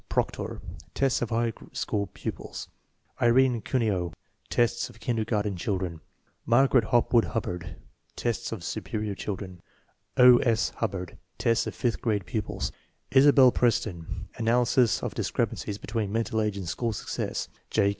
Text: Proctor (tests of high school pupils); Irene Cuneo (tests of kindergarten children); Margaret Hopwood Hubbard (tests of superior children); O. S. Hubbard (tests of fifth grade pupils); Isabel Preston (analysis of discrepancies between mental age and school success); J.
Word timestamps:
Proctor 0.09 0.61
(tests 0.95 1.21
of 1.21 1.29
high 1.29 1.53
school 1.73 2.07
pupils); 2.07 2.67
Irene 3.21 3.61
Cuneo 3.61 4.11
(tests 4.49 4.89
of 4.89 4.99
kindergarten 4.99 5.55
children); 5.55 6.01
Margaret 6.43 6.85
Hopwood 6.85 7.25
Hubbard 7.25 7.75
(tests 8.15 8.51
of 8.51 8.63
superior 8.63 9.13
children); 9.13 9.61
O. 10.17 10.37
S. 10.37 10.69
Hubbard 10.77 11.19
(tests 11.37 11.67
of 11.67 11.75
fifth 11.75 12.01
grade 12.01 12.25
pupils); 12.25 12.71
Isabel 13.11 13.51
Preston 13.51 14.27
(analysis 14.37 15.03
of 15.03 15.13
discrepancies 15.13 15.77
between 15.77 16.11
mental 16.11 16.41
age 16.41 16.57
and 16.57 16.67
school 16.67 16.93
success); 16.93 17.47
J. 17.69 17.89